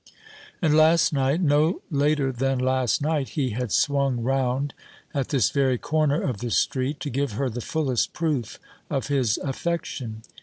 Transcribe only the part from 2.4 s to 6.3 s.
last night, he had swung round at this very corner